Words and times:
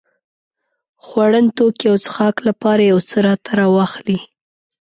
خوړن 1.05 1.45
توکي 1.57 1.85
او 1.91 1.97
څښاک 2.05 2.35
لپاره 2.47 2.83
يو 2.91 2.99
څه 3.09 3.17
راته 3.27 3.51
راواخلې. 3.59 4.17